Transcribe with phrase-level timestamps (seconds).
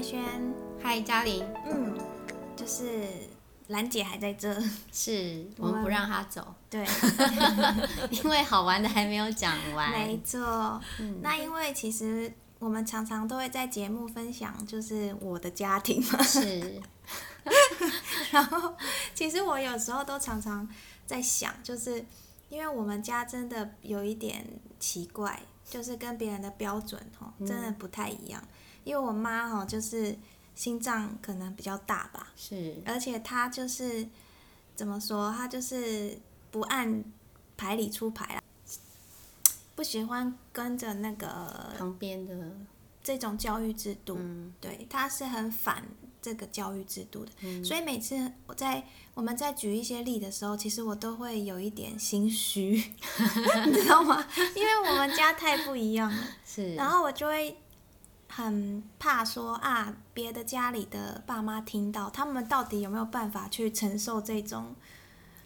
[0.00, 1.94] 慧萱，嗨，嘉玲，嗯，
[2.56, 3.06] 就是
[3.66, 4.58] 兰姐还在这，
[4.90, 6.82] 是 我们不让她走，对，
[8.08, 9.90] 因为好玩的还没有讲完。
[9.92, 10.80] 没错。
[11.20, 16.80] 那因为其实我们常常都会在节目分享，就是我的家庭嘛，是。
[18.32, 18.74] 然后，
[19.14, 20.66] 其实我有时候都常常
[21.04, 22.02] 在想，就是
[22.48, 24.46] 因为我们家真的有一点
[24.78, 28.42] 奇怪，就是跟别人的标准哦，真的不太一样。
[28.90, 30.18] 因为我妈哈，就是
[30.56, 34.04] 心脏可能比较大吧，是，而且她就是
[34.74, 36.18] 怎么说，她就是
[36.50, 37.04] 不按
[37.56, 38.42] 牌理出牌啦，
[39.76, 42.50] 不喜欢跟着那个旁边的
[43.00, 44.52] 这种教育制度，嗯。
[44.60, 45.84] 对，她是很反
[46.20, 52.72] 这个教育制度的，所以每次我在我们在举一些例的时候，其实我都会有一点心虚，
[53.66, 54.26] 你知道吗？
[54.56, 57.56] 因为我们家太不一样了，是，然后我就会
[58.32, 64.74] 很怕说啊，别的家里的爸妈听到，他们到底有没有办法去承受这种，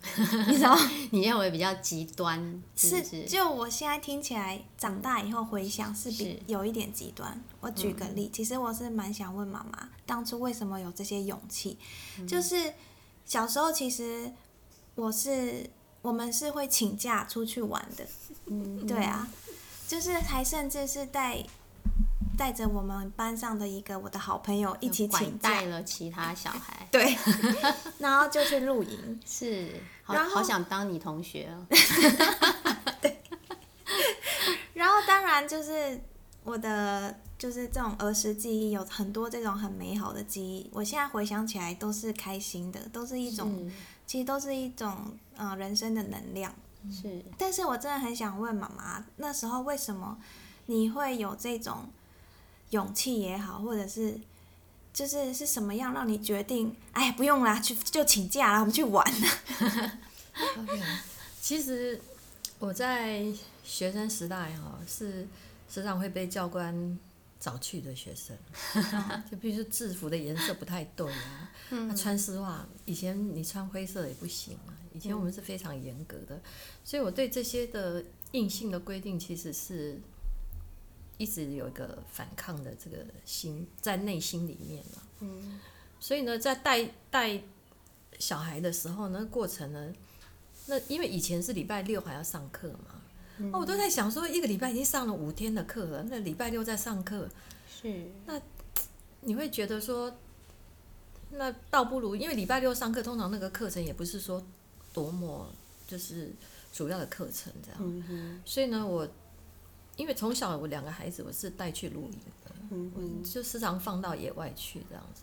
[0.46, 0.78] 你知道？
[1.10, 3.24] 你认为比较极端，是？
[3.24, 7.42] 就我现在听起来，长大以后回想是比是有一点极端。
[7.60, 11.78] 我举个例，其实我是蛮想问妈妈，当初为什么有这些勇气？
[12.28, 12.74] 就是
[13.24, 14.30] 小时候其实
[14.94, 15.70] 我是
[16.02, 18.06] 我们是会请假出去玩的，
[18.44, 19.26] 嗯，对啊，
[19.88, 21.42] 就是还甚至是带
[22.36, 27.16] 带着我们班上的一个我的好朋友一起拐请假带，了其他小孩， 对，
[27.98, 29.20] 然后就去露营。
[29.26, 31.66] 是，好然后好想当你同学哦。
[33.00, 33.20] 对
[34.72, 36.00] 然后当然就是
[36.42, 43.70] 我的就是这种儿时记忆有很多这种很美好的记忆，我现在回想起来都是开心的，都是一种
[44.06, 46.52] 其实都是一种呃人生的能量。
[46.90, 50.18] 是，但是我真的很想问妈妈，那时候为什么
[50.66, 51.88] 你会有这种
[52.74, 54.18] 勇气也好，或者是
[54.92, 56.74] 就是是什么样让你决定？
[56.90, 59.04] 哎，不用啦，去就请假啦，我们去玩
[61.40, 62.00] 其实
[62.58, 63.24] 我在
[63.62, 65.24] 学生时代哈、是
[65.70, 66.98] 时常会被教官
[67.38, 68.36] 找去的学生，
[69.30, 76.40] 就比如说制服的颜色不太对啊，那穿丝袜，以前你穿灰色也不行啊，以前我们是非常严格的，
[76.84, 80.00] 所以我对这些的硬性的规定其实是
[81.18, 85.02] 一直有一个反抗的这个心在内心里面嘛。
[85.20, 85.60] 嗯，
[86.00, 87.40] 所以呢，在带带
[88.18, 89.92] 小孩的时候呢，过程呢，
[90.66, 97.28] 那因为以前是礼拜六还要上课嘛，哦，我都在想说，一个礼拜已经上了五天的课了，那礼拜六在上课，
[97.68, 98.10] 是。
[98.26, 98.40] 那，
[99.20, 100.14] 你会觉得说，
[101.30, 104.44] 那倒不如，因为礼拜六上课，通常那个课程也不是说
[104.92, 105.52] 多么
[105.86, 106.32] 就是
[106.72, 109.08] 主要的课程这样，嗯哼，所以呢，我
[109.96, 115.22] 因为从小我两个孩子我是带去露营的，就时常放到野外去这样子，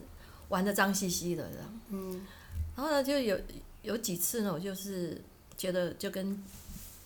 [0.50, 1.80] 玩的脏兮兮的这样。
[1.90, 2.26] 嗯，
[2.76, 3.40] 然后呢，就有
[3.82, 5.22] 有几次呢，我就是
[5.58, 6.42] 觉得就跟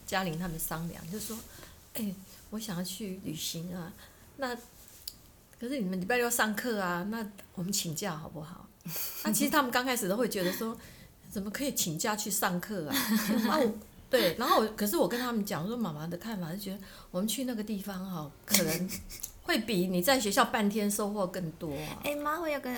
[0.06, 1.38] 嘉玲他们商量，就说，
[1.94, 2.14] 哎、
[2.52, 3.92] 我想要去旅行啊，
[4.38, 4.56] 那
[5.60, 8.68] 可是你们礼拜六上课啊，那我们请假好不好？
[9.24, 10.78] 那其实他们刚开始都会觉得说，
[11.32, 12.96] 怎么可以请假去上课啊？
[13.50, 13.74] 啊，我
[14.10, 16.80] 对， 然后我可是我跟他们讲说，妈妈的看法是觉得
[17.12, 18.90] 我们去那个地方哈、 可能
[19.44, 22.02] 会比你在学校半天收获更多啊。
[22.04, 22.70] 哎妈，我有个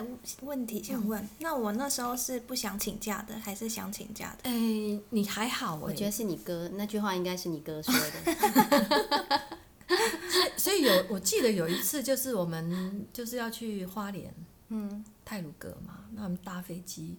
[0.41, 4.49] 问题想问，那我那时候是不想请假的，还是想请假的？
[4.49, 9.41] 哎、你还好哎、我觉得是你哥那句话应该是你哥说的，
[10.57, 14.33] 所以有，我记得有一次，就是我们就是要去花莲，
[14.69, 17.15] 嗯，泰鲁阁嘛，那我们搭飞机，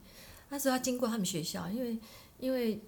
[0.51, 1.99] 那时候要经过他们学校，因为
[2.39, 2.79] 因为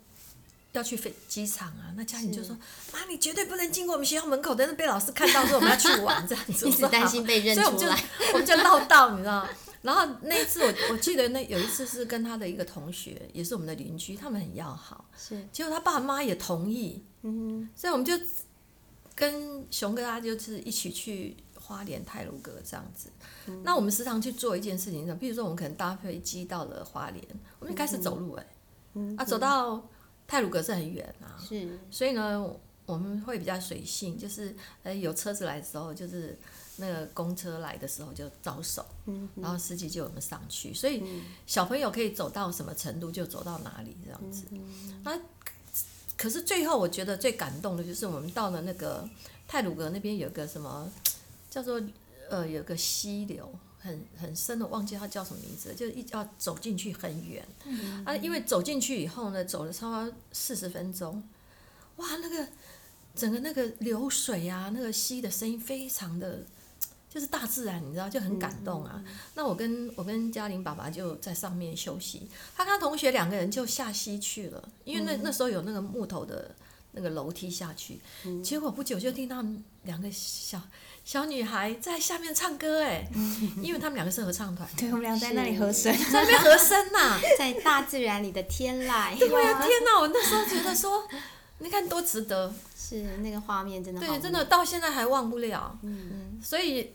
[0.72, 2.56] 要去飞机场啊，那家里就说
[2.92, 6.26] ：“妈，你绝对不能经过我们学校门口，但是被老师看到说我们要去玩。
[6.26, 9.46] 这样子。”一直担心被认所以我们就出来，我们就绕道，你知道。
[9.82, 18.12] 然后那一次我我记得那有一次是跟他的一个同学，也是我们的邻居，他们很要好，是，结果他爸妈也同意，嗯所以我们就
[19.14, 23.10] 跟熊哥他就是一起去花莲泰鲁阁这样子。
[23.64, 27.24] 那我们时常去做一件事情，比如说我们可能搭飞机到了花莲，
[27.58, 28.46] 我们就开始走路哎、
[28.92, 29.82] 哼，啊，走到
[30.30, 32.40] 泰鲁阁是很远啊，是，所以呢，
[32.86, 34.54] 我们会比较随性，就是
[34.84, 36.38] 呃有车子来的时候，就是
[36.76, 41.02] 那个公车来的时候就招手，嗯然后司机就我们上去，所以
[41.48, 44.44] 小朋友可以走到什么程度就走到哪里这样子。
[45.02, 45.20] 那
[46.16, 49.08] 可是最后我觉得最感动的就是我们到了那个
[49.48, 50.88] 泰鲁阁那边有个什么
[51.50, 51.82] 叫做
[52.28, 53.52] 呃有个溪流。
[53.82, 57.42] 很很深的，忘记它叫什么名字了，就是一要走进去很远，
[58.04, 61.22] 啊，因为走进去以后呢，走了差不多四十分钟，
[61.96, 62.46] 哇，那个
[63.14, 66.44] 整个那个流水啊，那个溪的声音非常的
[67.08, 69.02] 就是大自然，你知道就很感动啊。
[69.34, 76.54] 那我跟我跟嘉玲爸爸就在上面休息，他跟他同学两个人就下溪去了，因为那、那时候有那个木头的
[76.92, 77.98] 那个楼梯下去，
[78.44, 79.44] 结果不久就听到
[79.84, 80.60] 两个小
[81.04, 83.08] 小女孩在下面唱歌，哎，
[83.60, 89.98] 因为他们两个是合唱团，对，我们俩在那里和声，在那边和声呐、 在大自然里的天籁，对呀、天哪！
[89.98, 91.04] 我那时候觉得说，
[91.58, 95.76] 你看多值得，是那个画面真的对，真的到现在还忘不了。
[95.82, 96.92] 嗯，所以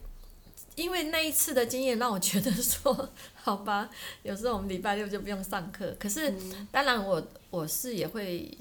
[0.76, 3.90] 因为那一次的经验，让我觉得说，好吧，
[4.24, 5.94] 有时候我们礼拜六就不用上课。
[6.00, 6.34] 可是，
[6.72, 8.58] 当然我我是也会，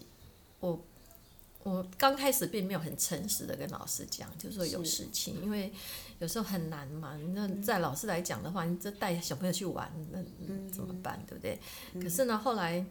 [0.59, 0.81] 我
[1.65, 5.73] 我刚开始并没有很诚实的跟老师讲，就是说有事情，因为
[6.19, 7.19] 有时候很难嘛。
[7.35, 10.23] 那在老师来讲的话，你这带小朋友去玩，那
[10.71, 11.59] 怎么办，对不对？
[12.03, 12.85] 可是呢，后来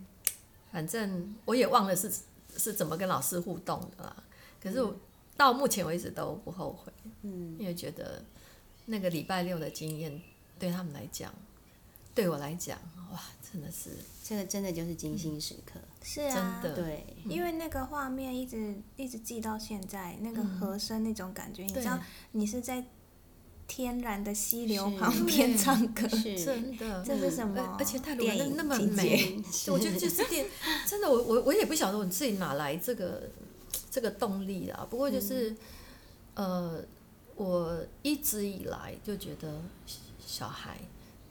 [0.72, 2.12] 反正我也忘了是
[2.58, 4.24] 是怎么跟老师互动的啦。
[4.60, 4.96] 可是我
[5.38, 6.92] 到目前为止都不后悔，
[7.22, 8.26] 嗯，因为觉得
[8.88, 10.20] 那个礼拜六的经验
[10.58, 11.32] 对他们来讲，
[12.16, 12.80] 对我来讲，
[13.14, 13.20] 哇，
[13.52, 13.92] 真的是
[14.24, 22.00] 这个真的就是精心时刻，是啊，真的对，因为那个画面一直一直记到现在，那个和声那种感觉，你知道，
[22.32, 22.84] 你是在
[23.68, 27.04] 天然的溪流旁边唱歌，是真的。
[27.06, 27.86] 这是什么而？
[27.86, 29.38] 且电影那那么美，
[29.72, 30.46] 我觉得就是电，
[30.88, 33.30] 真的，我我我也不晓得我自己哪来这个
[33.92, 34.86] 这个动力啊。
[34.90, 35.56] 不过就是，
[36.34, 36.84] 呃，
[37.36, 39.62] 我一直以来就觉得
[40.26, 40.78] 小孩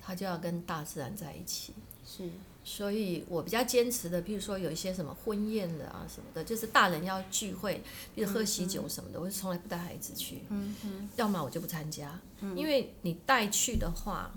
[0.05, 1.73] 他就要跟大自然在一起，
[2.05, 2.29] 是。
[2.65, 7.83] 所以我比较坚持的，譬如说有一些什么婚宴的啊什么的，就是大人要聚会，
[8.15, 11.09] 比如喝喜酒什么的，我是从来不带孩子去，嗯嗯。
[11.17, 12.21] 要么我就不参加，
[12.55, 14.33] 因为你带去的话，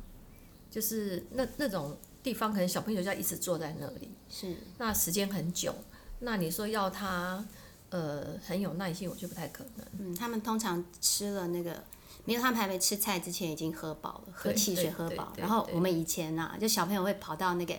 [0.71, 4.55] 就是那那种地方可能小朋友就要一直坐在那里，是。
[4.79, 5.75] 那时间很久，
[6.19, 7.45] 那你说要他
[7.91, 9.85] 呃很有耐心，我就不太可能。
[9.99, 11.83] 嗯，他们通常吃了那个。
[12.25, 15.31] 没有，他们还没吃菜之前已经喝饱了，喝汽水喝饱。
[15.37, 17.73] 然后我们以前呐、就小朋友会跑到那个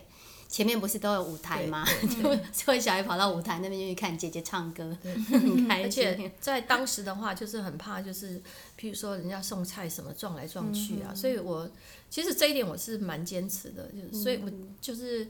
[0.49, 1.85] 前面不是都有舞台吗？
[2.55, 6.05] 就会小孩跑到舞台那边就去看姐姐唱歌， 很开而心。
[6.05, 8.41] 且在当时的话，就是很怕，就是
[8.79, 11.69] 譬如说人家送菜什么撞来撞去啊，所以我
[12.09, 14.51] 其实这一点我是蛮坚持的，就是所以我
[14.81, 15.29] 就是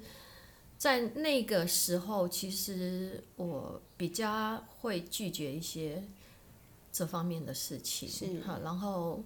[0.76, 6.04] 在那个时候，其实我比较会拒绝一些
[6.96, 9.22] 这方面的事情，是哈，然后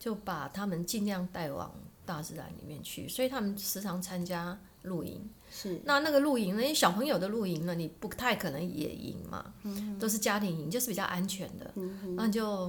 [0.00, 1.72] 就把他们尽量带往
[2.04, 5.30] 大自然里面去，所以他们时常参加露营。
[5.52, 6.62] 是那那个露营呢？
[6.62, 9.54] 因为小朋友的露营呢，你不太可能野营嘛，
[10.00, 11.72] 都是家庭营，就是比较安全的。
[12.16, 12.68] 那你就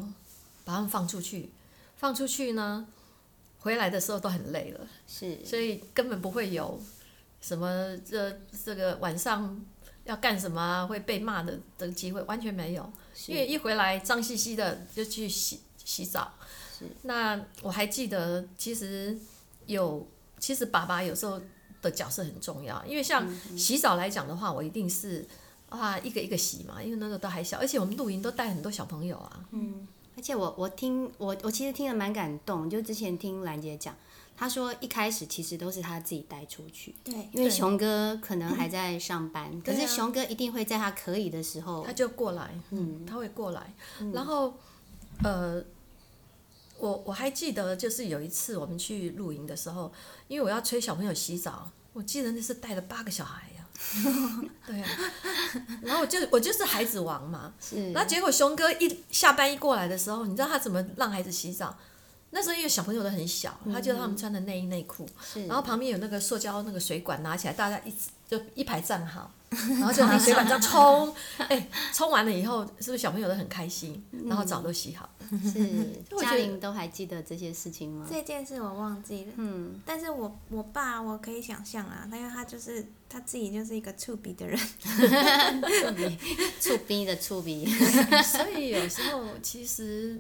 [0.64, 1.50] 把他们放出去，
[1.96, 2.88] 放出去呢，
[3.62, 6.80] 回来的时候都很累了，是所以根本不会有
[7.42, 9.60] 什么这这个晚上
[10.04, 12.88] 要干什么啊，会被骂的的机会，完全没有。
[13.28, 16.34] 因为一回来脏兮兮的就去洗洗澡。
[17.04, 19.18] 那我还记得，其实
[19.66, 20.08] 有，
[20.40, 21.42] 其实爸爸有时候
[21.82, 23.28] 的角色很重要，因为像
[23.58, 25.26] 洗澡来讲的话，我一定是
[25.70, 29.46] 啊一个一个洗嘛，因为那时候都还小，而且我们露营都带很多小朋友啊。
[29.52, 33.94] 嗯而且我我听我我其实听得蛮感动，就之前听兰姐讲，
[34.38, 43.74] 她说一开始其实都是他自己带出去，对，因为对熊哥可能还在上班， 可是熊哥一定会在他可以的时候他，就过来，嗯，他会过来，
[44.14, 44.54] 然后，
[45.24, 45.64] 呃，
[46.78, 49.92] 我我还记得，就是有一次我们去露营的时候，
[50.28, 53.66] 因为我要催小朋友洗澡，我记得那是带了八个小孩呀、
[54.68, 54.90] 对啊，
[55.82, 61.78] 然后我就我就是孩子王嘛，是然后结果熊哥一下班一过来的时候，你知道他怎么让孩子洗澡？
[62.36, 65.48] 那时候因为小朋友都很小，他就让他们穿的内衣内裤，是。
[65.48, 71.16] 然后旁边有那个塑胶那个水管拿起来，大家一直就一排站好， 然后就拿水管这样冲，
[71.48, 74.04] 哎，冲完了以后，是不是小朋友都很开心？
[74.26, 75.10] 然后澡都洗好，
[75.42, 75.94] 是。
[76.20, 78.06] 嘉玲都还记得这些事情吗？
[78.12, 86.18] 这件事我忘记了，嗯，但是我我爸我可以想象啊，因为他就是他自己就是一个触鼻的人，触鼻，
[86.60, 87.66] 触鼻的触鼻，
[88.24, 90.20] 所以有时候其实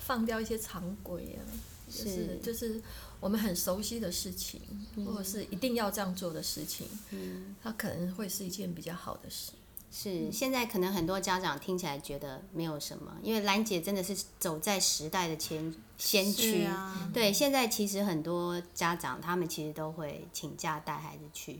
[0.00, 1.40] 放掉一些常规啊，
[1.88, 2.82] 就是是就是
[3.20, 4.60] 我们很熟悉的事情，
[5.06, 9.52] 或者是一定要这样做的事情，嗯，它可能会是一件比较好的事。
[9.92, 16.62] 是现在可能很多家长听起来觉得没有什么，因为兰姐真的是走在时代的前先驱。
[16.62, 21.58] 啊，对，现在其实很多家长他们其实都会请假带孩子去。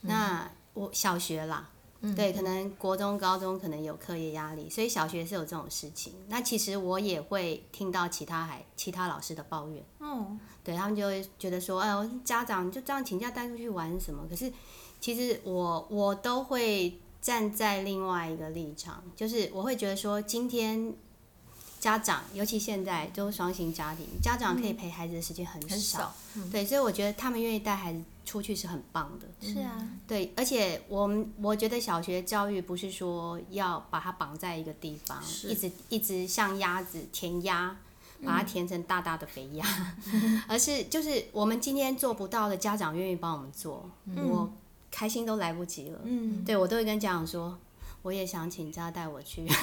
[0.00, 1.68] 那我小学啦，
[2.16, 6.12] 对，可能国中、高中可能有课业压力，所以小学是有这种事情。
[6.26, 14.26] 那其实我也会听到其他孩、其他老师的抱怨，哦，对他们就会觉得说，哎呦，家长就这样请假带出去玩什么？
[14.28, 14.52] 可是
[15.00, 20.92] 其实我我都会站在另外一个立场，就是我会觉得说，今天
[21.78, 26.12] 家长，尤其现在都是双薪家庭，家长可以陪孩子的时间很很少，
[26.50, 29.26] 对，所以我觉得他们愿意带孩子出去是很棒的。
[29.40, 37.76] 是啊，对，而且我们我觉得小学教育不是说要把它绑在一个地方，一直一直像鸭子填鸭，
[38.24, 39.66] 把它填成大大的肥鸭，
[40.46, 44.52] 而是就是我们今天做不到的，家长愿意帮我们做，我
[44.90, 46.00] 开心都来不及了。
[46.04, 47.58] 嗯，对我都会跟家长说，
[48.02, 49.46] 我也想请假带我去。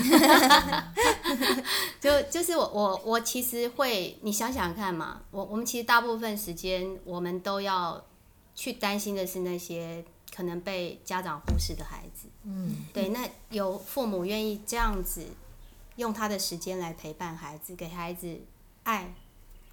[2.01, 8.03] 就就是我我我其实会，你想想看嘛，我我们其实大部分时间我们都要
[8.59, 10.03] 去担心的是那些
[10.35, 12.27] 可能被家长忽视的孩子。
[12.43, 15.25] 嗯，对，那有父母愿意这样子
[15.95, 18.37] 用他的时间来陪伴孩子，给孩子
[18.83, 19.13] 爱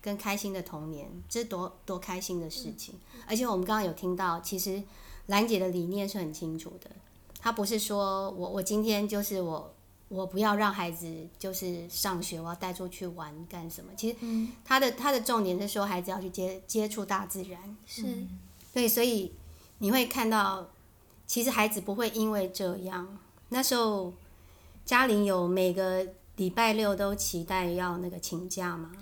[0.01, 2.95] 跟开心的童年，这是多多开心的事情。
[3.27, 4.81] 而且我们刚刚有听到，其实
[5.27, 6.89] 兰姐的理念是很清楚的，
[7.41, 9.75] 她不是说我我今天就是我
[10.07, 13.91] 我不要让孩子就是上学，我要带出去玩干什么？
[13.97, 14.17] 其实
[14.65, 18.05] 她的她的重点是说孩子要去接接触大自然，是，
[18.77, 19.33] 对，所以
[19.79, 20.69] 你会看到，
[21.27, 23.19] 其实孩子不会因为这样。
[23.49, 24.13] 那时候
[24.85, 26.07] 嘉玲有每个
[26.37, 28.93] 礼拜六都期待要那个请假吗？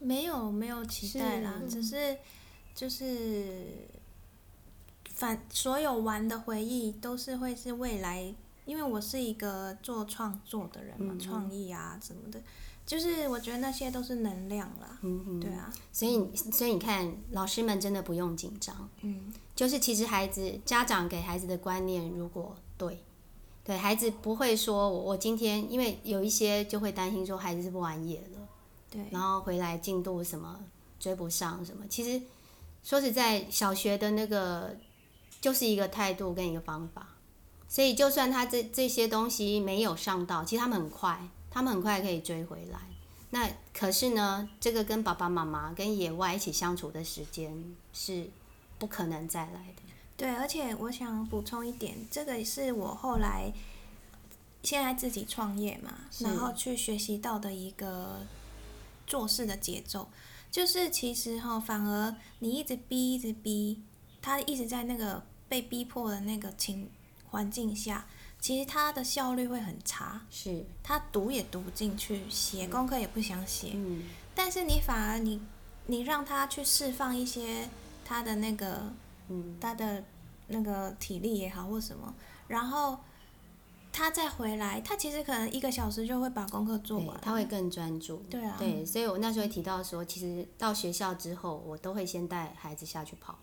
[0.00, 2.18] 没有没有期待啦，是只是
[2.74, 3.68] 就是
[5.14, 8.34] 反所有玩的回忆都是会是未来，
[8.70, 12.40] 因为我是一个做创作的人嘛，嗯创意啊什么的，
[12.86, 15.40] 就是我觉得那些都是能量啦，嗯嗯。
[15.40, 18.88] 对啊，所以所以你看，老师们真的不用紧张。
[19.00, 23.02] 嗯，就是其实孩子家长给孩子的观念，如果对，
[23.64, 28.48] 对孩子不会说我我今天，因为有一些就会担心说孩子是不玩野了。
[28.88, 30.60] 对，然后回来进度什么
[31.00, 32.22] 追不上什么，其实
[32.84, 34.76] 说实在，小学的那个
[35.40, 37.09] 就是一个态度跟一个方法，
[37.70, 42.80] 所以就算他这这些东西没有上到，其实他们很快，他们很快可以追回来。
[43.30, 48.28] 那可是呢，这个跟爸爸妈妈跟野外一起相处的时间是
[48.76, 49.82] 不可能再来的。
[50.16, 53.52] 对，而且我想补充一点，这个是我后来
[54.64, 58.26] 现在自己创业嘛，然后去学习到的一个
[59.06, 60.08] 做事的节奏，
[60.50, 63.80] 就是其实哈，反而你一直逼，一直逼，
[64.20, 66.90] 他一直在那个被逼迫的那个情
[67.30, 68.06] 环境下，
[68.40, 75.40] 其实他的效率会很差，是，他读也读不进去，写功课也不想写，嗯，但是你反而你
[75.86, 77.68] 你让他去释放一些
[78.04, 78.92] 他的那个
[79.28, 80.04] 嗯，他的
[80.48, 82.14] 那个体力也好或什么，
[82.48, 82.98] 然后
[83.92, 88.16] 他再回来，他其实可能一个小时就会把功课做完，，他会更专注。
[88.30, 88.56] 对啊。
[88.58, 93.38] 对，所以我那时候提到说，其实到学校之后，我都会先带孩子下去跑，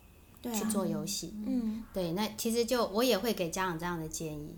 [0.54, 1.34] 去做游戏。
[1.46, 4.56] 嗯，对，那其实就我也会给家长这样的建议。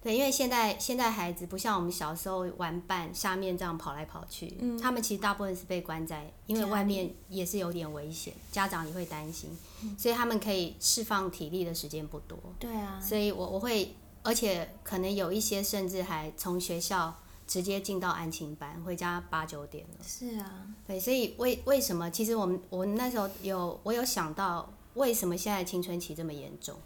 [0.00, 9.50] 对，因为现在现在孩子不像我们小时候玩伴下面这样跑来跑去，嗯他们其实大部分是被关在，因为外面也是有点危险，家长也会担心，
[9.82, 12.38] 嗯所以他们可以释放体力的时间不多。
[12.60, 13.92] 对啊，所以我我会，
[14.22, 17.12] 而且可能有一些甚至还从学校
[17.48, 20.04] 直接进到安亲班，回家八九点了。
[20.06, 22.08] 是啊，对，所以为为什么？
[22.08, 26.76] 其实我们我那时候有我有想到，为什么现在青春期这么严重？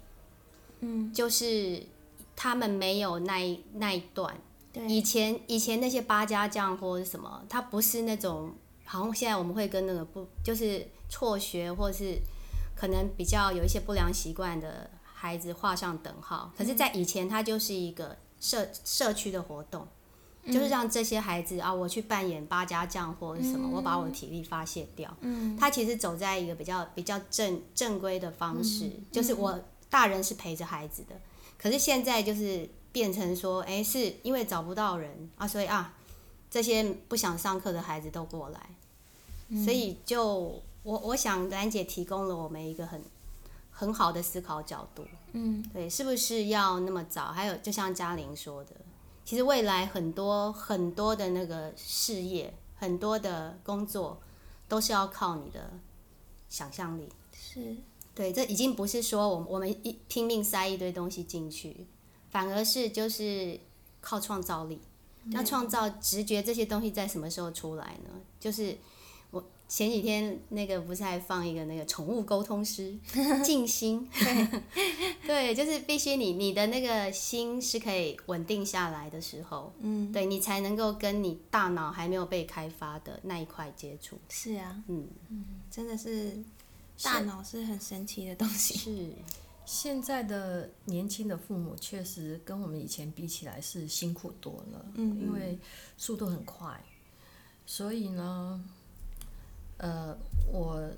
[0.79, 1.83] 嗯，就是
[2.35, 4.33] 他们没有那一那一段。
[4.87, 8.53] 以，前以前那些八家将或者什么，他不是那种，
[8.85, 12.17] 好像现在我们会跟那个不就是辍学或是
[12.75, 16.51] 可能比较有一些不良习惯的孩子画上等号。
[16.57, 19.87] 可是，在以前，他就是一个社社区的活动，
[20.45, 25.15] 就是让这些孩子啊，我去扮演八家将或者什么，我把我的体力发泄掉。
[25.21, 29.57] 嗯，他其实走在一个比较比较正正规的方式，就是我
[29.89, 31.15] 大人是陪着孩子的，
[31.57, 35.95] 可是现在就是变成说，哎、是因为找不到人啊，所以啊，
[36.49, 43.01] 这些不想上课的孩子都过来，所以就我我想兰姐提供了我们一个很
[43.71, 47.27] 很好的思考角度，嗯，对，是不是要那么早？
[47.27, 48.71] 还有就像嘉玲说的，
[49.25, 54.21] 其实未来很多很多的那个事业，很多的工作，
[54.67, 55.71] 都是要靠你的
[56.49, 57.07] 想象力。
[57.33, 57.75] 是，
[58.13, 61.87] 对，这已经不是说我们我们一拼命塞一堆东西进去，
[62.29, 63.59] 反而是就是
[64.01, 64.79] 靠创造力。
[65.27, 68.09] 那创造直觉这些东西在什么时候出来呢？
[68.41, 68.77] 就是我
[69.75, 72.95] 前几天那个不是还放一个那个宠物沟通师
[73.43, 74.07] 静心，
[75.25, 84.15] 对，就是必须你你的那个心是可以稳定下来的时候，嗯，对你才能够跟你大脑还没有被开发的那一块接触。
[84.29, 85.07] 是啊，嗯，
[85.71, 86.37] 真的是
[87.01, 89.11] 大脑是很神奇的东西，是，
[89.65, 95.19] 现在的年轻的父母确实跟我们以前比起来是辛苦多了，嗯。
[95.19, 95.57] 因为
[95.97, 96.79] 速度很快。
[97.65, 98.63] 所以呢，
[99.77, 100.17] 呃，
[100.51, 100.89] 我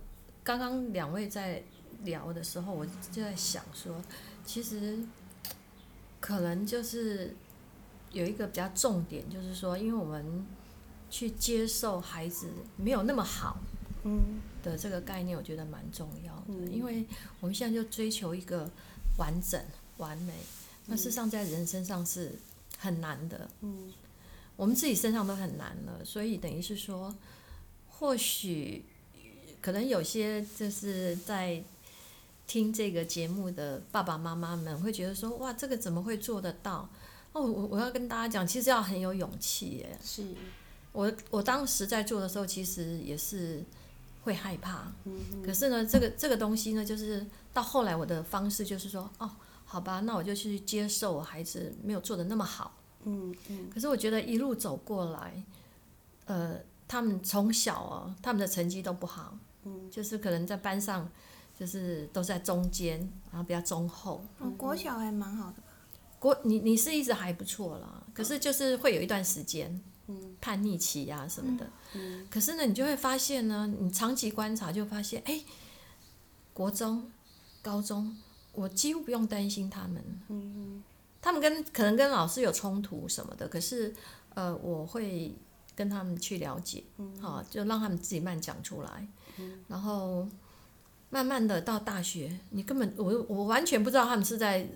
[0.44, 1.64] 刚刚两位在
[2.04, 4.02] 聊的时候，我就在想说，
[4.46, 5.00] 其实
[6.20, 7.36] 可能就是
[8.12, 10.46] 有一个比较重点，就是说，因为我们
[11.10, 13.58] 去接受孩子没有那么好，
[14.04, 14.40] 嗯。
[14.66, 16.74] 的这个概念，我觉得蛮重要的，嗯。
[16.74, 17.06] 因为
[17.40, 18.68] 我们现在就追求一个
[19.20, 19.64] 完整、
[19.98, 20.34] 完美，
[20.88, 22.32] 那事实上在人身上是
[22.80, 23.94] 很难的，嗯。
[24.56, 27.14] 我们自己身上都很难了，所以等于是说，
[27.98, 28.84] 或许
[29.62, 31.64] 可能有些就是在
[32.46, 36.88] 听这个节目的爸爸妈妈们会觉得说，哇，这个怎么会做得到？
[37.34, 39.98] 哦，我我要跟大家讲，其实要很有勇气耶。
[40.04, 40.26] 是
[40.92, 43.64] 我我当时在做的时候，其实也是
[44.24, 49.30] 会害怕，嗯可是呢，这个这个东西呢，就是到后来我的方式就是说，哦，
[49.66, 52.78] 好吧，那我就去接受我孩子没有做的那么好。
[53.04, 55.44] 嗯嗯可是我觉得一路走过来，
[56.26, 61.10] 呃，他们从小哦，他们的成绩都不好，嗯就是可能在班上
[61.58, 63.00] 就是都在中间，
[63.32, 64.26] 然后比较中后。
[64.40, 65.68] 嗯，国小还蛮好的吧？
[66.20, 71.70] 国你你是一直还不错啦，可是就是会有一段时间嗯叛逆期呀、什么的。
[71.94, 75.42] 嗯可是呢，你就会发现呢，你长期观察就发现，哎，
[76.54, 77.12] 国中、
[77.62, 78.16] 高中，
[78.54, 80.04] 我几乎不用担心他们。
[80.30, 80.84] 嗯
[81.22, 83.92] 他们跟可能跟老师有冲突什么的，可是
[84.36, 85.36] 呃，我会
[85.76, 86.84] 跟他们去了解，
[87.22, 89.08] 好、就让他们自己慢讲出来，
[89.68, 90.28] 然后
[91.10, 94.68] 慢慢的到大学，你根本我我完全不知道他们是在，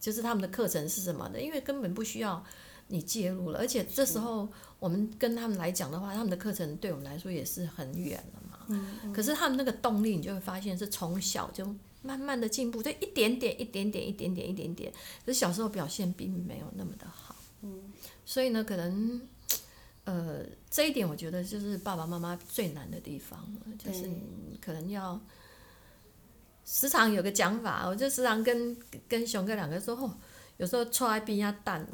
[0.00, 2.44] 就是他们的课程是什么的，因为根本不需要
[2.88, 4.48] 你介入了，而且这时候
[4.78, 11.64] 我们跟他们来讲的话，他们的课程对我们来说也是很远了嘛，嗯可是他们那个动力，你就会发现是从小就
[12.02, 14.92] 慢慢的进步，就一点点、一点点、一点点、一点点。
[15.24, 17.92] 可是小时候表现并没有那么的好，嗯。
[18.26, 19.20] 所以呢，可能
[20.04, 24.08] 呃这一点我觉得就是爸爸妈妈最难的地方了，就是
[24.60, 25.18] 可能要
[26.64, 28.76] 时常有个讲法，我就时常跟
[29.08, 30.10] 跟熊哥两个说，哦，
[30.56, 31.86] 有时候错爱逼压蛋，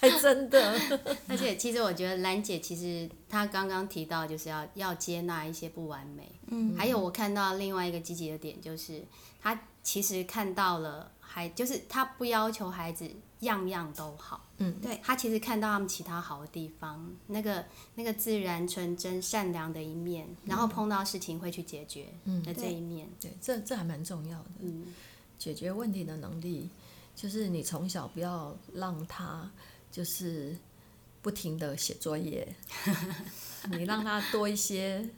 [0.00, 0.80] 还真的，
[1.28, 6.76] 而且其实我觉得兰姐其实她刚刚提到就是要要接纳一些不完美，嗯。
[6.76, 9.02] 还有我看到另外一个积极的点就是
[9.40, 13.08] 她其实看到了孩，就是她不要求孩子
[13.40, 22.42] 样样都好，嗯，对他其实看到他们其他好的地方，那个那个自然纯真善良的一面，然后碰到事情会去解决嗯。
[22.42, 24.50] 的这一面，对，这这还蛮重要的。
[24.60, 24.86] 嗯。
[25.38, 26.68] 解决问题的能力，
[27.14, 29.48] 就是你从小不要让他
[29.92, 30.56] 就是
[31.22, 32.52] 不停的写作业，
[33.70, 35.08] 你让他多一些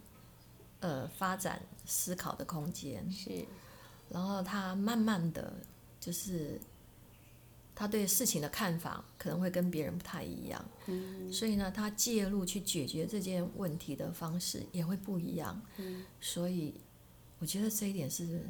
[0.79, 3.43] 呃发展思考的空间，是。
[4.09, 5.53] 然后他慢慢的
[5.99, 6.61] 就是
[7.73, 11.31] 他对事情的看法可能会跟别人不太一样，嗯。
[11.31, 16.05] 所以呢，他介入去解决这件问题的方式也会不一样，嗯。
[16.19, 16.73] 所以
[17.39, 18.45] 我觉得这一点是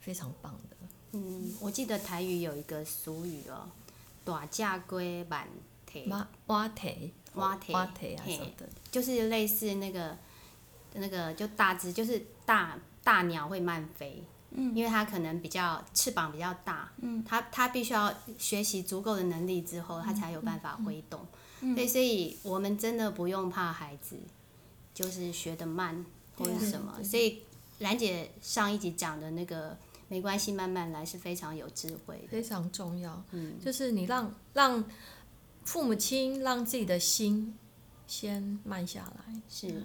[0.00, 0.76] 非常棒的。
[1.12, 3.68] 嗯，我记得台语有一个俗语哦，
[4.24, 5.48] 大架龟满
[5.86, 6.06] 腿。
[6.08, 10.16] 挖挖腿、挖腿挖腿啊什么的，就是类似那个
[10.94, 14.22] 那个就大只，就是大大鸟会慢飞，
[14.58, 21.20] 嗯因为他可能比较翅膀比较大，嗯它它必须要学习足够的能力之后，他才有办法挥动。
[21.60, 24.16] 嗯对，所以我们真的不用怕孩子，
[24.92, 26.04] 就是学得慢
[26.36, 27.02] 或者什么。
[27.04, 27.42] 所以
[27.78, 29.76] 兰姐上一集讲的那个
[30.08, 32.28] 没关系，慢慢来是非常有智慧的。
[32.28, 33.22] 非常重要。
[33.32, 34.84] 嗯就是你让让
[35.64, 37.54] 父母亲让自己的心
[38.06, 39.82] 先慢下来，是，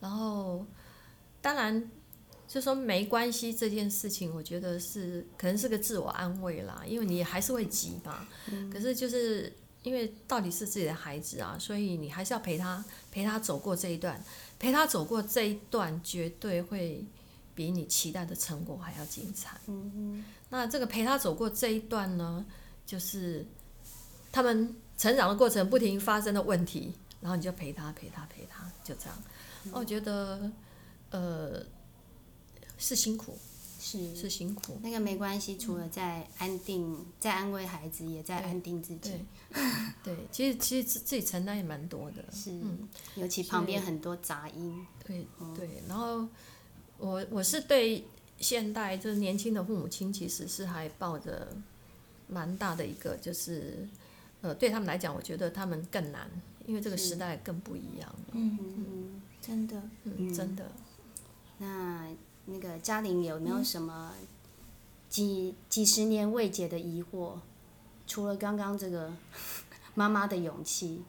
[0.00, 0.64] 然后
[1.42, 1.90] 当然
[2.50, 8.26] 就说没关系这件事情，我觉得是可能是个自我安慰啦，因为你还是会急嘛。
[8.72, 9.52] 可是就是
[9.84, 14.20] 因为到底是自己的孩子啊，所以你还是要陪他陪他走过这一段，
[14.58, 17.04] 陪他走过这一段，绝对会
[17.54, 19.56] 比你期待的成果还要精彩。
[19.68, 22.44] 嗯那这个陪他走过这一段呢，
[22.84, 23.46] 就是
[24.32, 29.16] 他们成长的过程不停发生的问题，然后你就陪他陪他陪他，就这样。
[29.70, 30.50] 我觉得
[31.10, 31.64] 呃
[32.80, 33.36] 是辛苦，
[33.78, 39.24] 是是辛苦，那个没关系，除了在安定，在安慰孩子，也在安定自己对。
[40.02, 44.86] 对，其实其实自自己承担也蛮多的，是，嗯尤其旁边很多杂音。
[45.06, 46.26] 对对，然后
[46.96, 48.04] 我我是对
[48.38, 51.48] 现代就是年轻的父母亲，其实是还抱着
[52.28, 53.86] 蛮大的一个就是
[54.40, 56.30] 呃对他们来讲，我觉得他们更难，
[56.66, 60.70] 因为这个时代更不一样，嗯，嗯，真的，嗯，真的。
[61.58, 62.08] 那
[62.46, 64.12] 那个嘉玲有没有什么
[65.08, 67.34] 几几十年未解的疑惑？
[68.06, 69.12] 除了刚刚这个
[69.94, 71.04] 妈妈的勇气，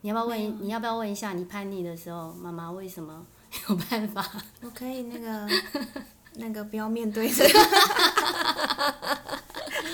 [0.00, 0.58] 你要不要问？
[0.64, 3.24] 你要不要问一下，你叛逆的时候，妈妈为什么
[3.68, 4.24] 有办法？
[4.62, 5.48] 我可以那个
[6.34, 7.58] 那个不要面对这个，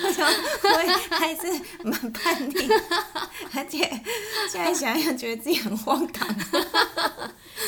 [0.03, 0.83] 我想我
[1.17, 1.41] 还是
[1.83, 2.69] 蛮叛逆，
[3.53, 3.79] 而且
[4.49, 6.27] 现在想想觉得自己很荒唐。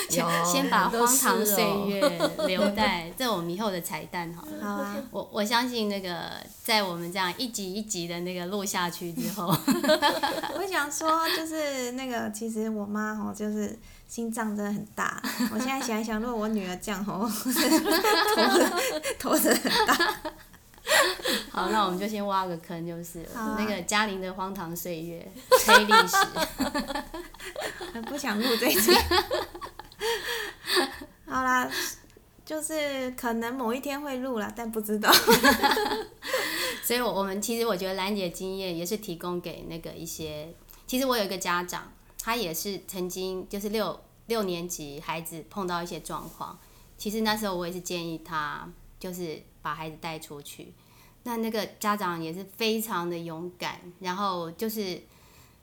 [0.09, 2.01] 先先把荒唐是岁哦月
[2.47, 4.51] 留在这我们以后的彩蛋好了。
[4.61, 6.31] 好啊，我我相信那个
[6.63, 9.47] 在我们这样一集一集的那个录下去之后，
[10.55, 15.21] 我想说就是那个，其实我妈哦，就是心脏真的很大。
[15.51, 17.27] 我现在想一想，如果我女儿这样吼，
[19.19, 20.15] 头头真的很大。
[21.59, 25.29] 好，那我们就先挖个坑，就是那个嘉玲的荒唐岁月
[25.65, 26.15] 黑历史。
[28.07, 28.93] 不想录这一集。
[31.25, 31.69] 好啦，
[32.45, 35.11] 就是可能某一天会录啦，但不知道。
[36.81, 40.55] 所以我，我们其实我觉得兰姐经验也是提供给那个一些，
[40.87, 41.91] 其实我有一个家长，
[42.23, 46.57] 他也是曾经就是六六年级孩子碰到一些状况，
[46.97, 48.67] 其实那时候我也是建议他
[48.97, 50.73] 就是把孩子带出去，
[51.29, 54.99] 那那个家长也是非常的勇敢，然后就是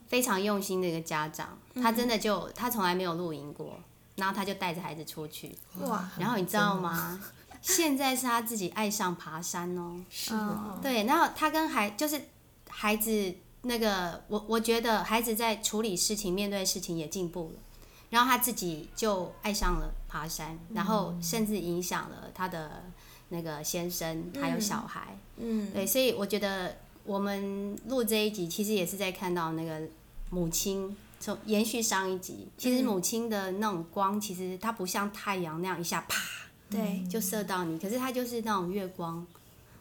[0.07, 3.81] 非常用心的一个家长，他真的就他从来没有露营过，
[4.15, 7.21] 然后他就带着孩子出去，哇，然后你知道吗？
[7.61, 9.97] 现在是他自己爱上爬山哦。
[10.09, 10.79] 是哦。
[10.81, 12.21] 对，然后他跟孩就是
[12.69, 17.61] 孩子那个，我我觉得孩子在处理事情、面对事情也进步了，
[18.11, 22.85] 然后他自己就爱上了爬山，然后甚至影响了他的
[23.29, 25.19] 那个先生还有小孩。
[25.37, 29.83] 嗯，对，所以我觉得我们录这一集，其实也是在看到那个
[30.31, 30.97] 母亲。
[31.19, 36.21] 从延续上一集，其实母亲的那种光，其实它不像太阳那样一下啪
[36.69, 39.27] 对，就射到你，可是它就是那种月光，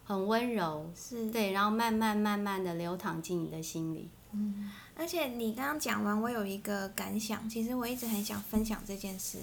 [0.06, 1.30] 很温柔，是。
[1.32, 4.08] 对，然后慢慢慢慢的流淌进你的心里。
[4.32, 9.40] 嗯而且你刚刚讲完，我有一个感想，其实我一直很想分享这件事，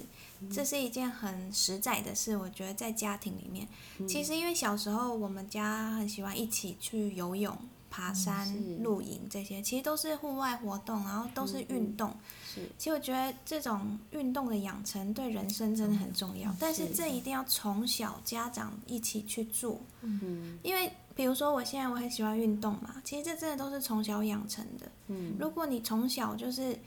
[0.51, 2.37] 这是一件很实在的事。
[2.37, 3.69] 我觉得在家庭里面，
[4.09, 7.57] 其实因为小时候我们家很喜欢一起去游泳、
[7.91, 12.15] 爬山、是露营这些，其实都是户外活动，然后都是运动。
[12.55, 24.87] 是其实我觉得这种运动的养成对人生真的很重要，但是这一定要从小家长一起去做，嗯因为比如说我现在我很喜欢运动嘛，其实这真的都是从小养成的。
[25.09, 26.79] 嗯，如果你从小就是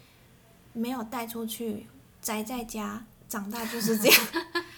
[0.74, 1.88] 没有带出去，
[2.22, 4.21] 宅在家，长大就是这样，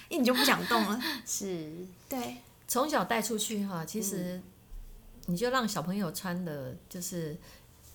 [0.09, 0.99] 因为你就不想动了。
[1.25, 1.71] 是，
[2.09, 4.41] 对，从小带出去哈，其实
[5.25, 7.37] 你就让小朋友穿的就是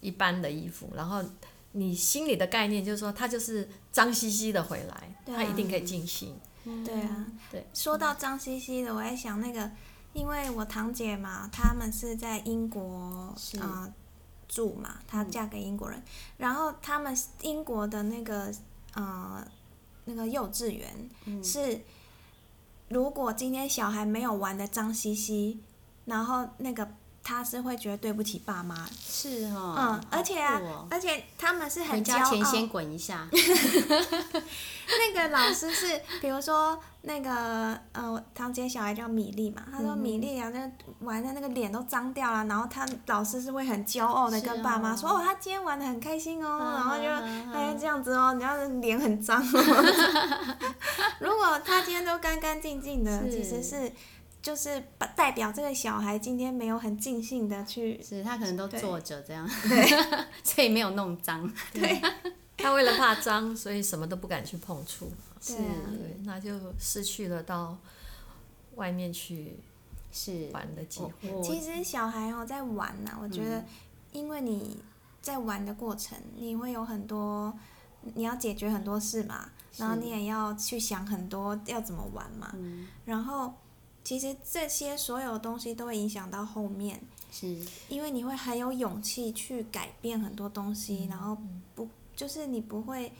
[0.01, 1.25] 一般的衣服，然后
[1.73, 4.95] 你心里的概念就是说，他就是脏兮兮的回来，
[5.35, 5.37] 啊。
[5.37, 6.39] 他一定可以尽兴。
[6.85, 7.27] 对啊。
[7.51, 9.71] 对，说到脏兮兮的，我在想那个，
[10.13, 13.93] 因为我堂姐嘛，他们是在英国啊呃
[14.47, 16.03] 住嘛，她嫁给英国人，
[16.37, 18.53] 然后他们英国的那个
[18.95, 19.43] 呃
[20.05, 21.09] 那个幼稚园
[21.43, 21.81] 是，
[22.89, 25.61] 如果今天小孩没有玩的脏兮兮，
[26.05, 32.67] 然后那个他是会觉得对不起爸妈，是哦，嗯，而且啊哦，而且他们是很骄家前先傲。
[32.69, 50.27] 滚一下， 那个老师是，比如说那个呃，我堂姐小孩叫米粒嘛，他说米粒啊，那玩的那个脸都脏掉了，然后他老师是会很骄傲的跟爸妈哦说，哦，他今天玩的很开心哦，嗯然后就嗯嗯哎这样子哦，你要是脸很脏哦。
[51.21, 53.93] 如果他今天都干干净净的，其实是是
[54.43, 61.49] 就是把代表这个小孩今天没有很尽兴的去，是他可能都坐着这样， 对所以没有弄脏。
[61.73, 62.01] 对
[62.59, 67.77] 他为了怕脏，所以什么都不敢去碰触，是啊对，那就失去了到
[68.77, 69.57] 外面去
[70.13, 71.43] 是玩的机会。
[71.43, 73.65] 其实小孩哦在玩呐、我觉得，
[74.13, 74.81] 因为你
[75.21, 77.53] 在玩的过程，你会有很多，
[78.15, 83.53] 你要解决很多事嘛，然后你也要去想很多要怎么玩嘛，嗯然后
[84.05, 87.57] 其实这些所有东西都会影响到后面，是
[87.89, 91.37] 因为你会很有勇气去改变很多东西，然后
[91.75, 93.13] 不就是你不会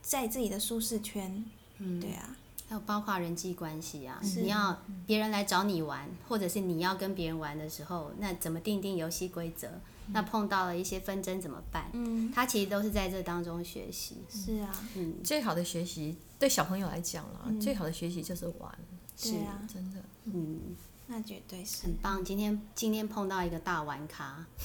[0.00, 1.44] 在自己的舒适圈，
[1.78, 2.36] 嗯对啊，
[2.68, 9.68] 还有包括人际关系啊，你要别人来找你玩，或者是你要跟别人玩的时候，那怎么定定游戏规则？
[10.08, 11.88] 那碰到了一些纷争怎么办？
[11.92, 14.16] 嗯，他其实都是在这当中学习。
[14.28, 18.78] 是啊，嗯，最好的学习对小朋友来讲啦，嗯最好的学习就是玩，
[19.22, 20.00] 是对，啊，真的。
[20.24, 20.74] 嗯，
[21.06, 22.24] 那绝对是很，棒。
[22.24, 24.46] 今天今天碰到一个大玩咖，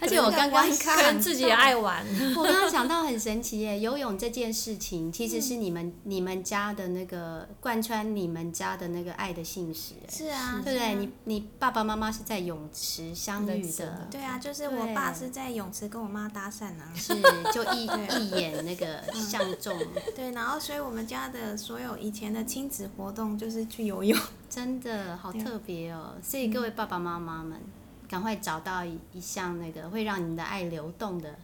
[0.00, 2.06] 而且且我刚刚可能自己也爱玩。
[2.36, 10.92] 我刚刚想到很神奇耶，游泳这件事情其实是你们、你们家的那个贯穿你们家的那个爱的信使，是啊，对不对？
[10.92, 16.92] 啊你你爸爸妈妈是在泳池相遇的，对啊，就是我爸是在泳池跟我妈搭讪啊。
[16.94, 17.14] 是
[17.52, 17.86] 就一
[18.20, 19.76] 一眼那个相中，
[20.14, 24.09] 对，然后所以我们家的所有以前的亲子活动就是去游泳。
[24.48, 26.14] 真的好特别哦。
[26.22, 27.60] 所以各位爸爸妈妈们，
[28.08, 31.34] 赶快找到一一项那个会让你们的爱流动的，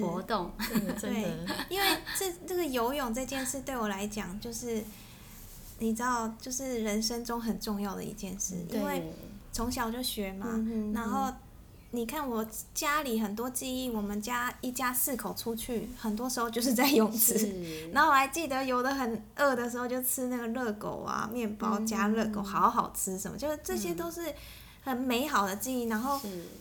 [0.00, 0.50] 活动。
[0.68, 1.86] 真的真对的，因为
[2.18, 4.82] 这这个游泳这件事对我来讲，就是
[5.78, 9.12] 你知道，就是人生中很重要的一件事，因为，
[9.52, 10.46] 从小就学嘛。
[10.50, 11.32] 嗯然后
[11.94, 17.54] 你看我家里很多记忆，我们家一家四口出去，很多时候就是在泳池。
[17.92, 24.22] 然后我还记得有的很饿的时候，就吃那个热狗啊，面包加热狗，好好吃什么，就是这些都是
[24.82, 25.84] 很美好的记忆。
[25.84, 26.18] 然后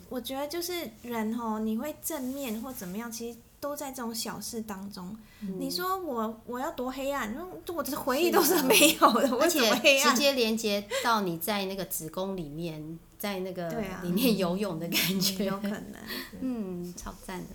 [0.09, 5.15] 我觉得就是人哦，你会正面或怎么样，其实都在这种小事当中。
[5.41, 7.34] 嗯你说我我要多黑暗？
[7.34, 10.15] 那我的回忆都是没有的，我而怎么且直黑暗？
[10.15, 13.69] 接连接到你在那个子宫里面，在那个
[14.04, 15.95] 里面游泳的感觉，有可能。
[16.41, 17.47] 嗯，超赞的。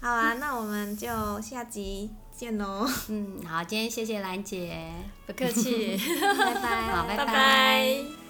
[0.00, 1.08] 好啊，那我们就
[1.40, 4.92] 下集见喽，嗯，好，今天谢谢兰姐，
[5.26, 8.23] 不客气， 拜拜，好拜拜拜。